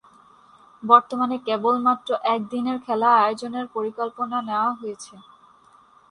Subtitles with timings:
[0.83, 5.13] বর্তমানে কেবলমাত্র একদিনের খেলা আয়োজনের পরিকল্পনা নেয়া হয়েছে।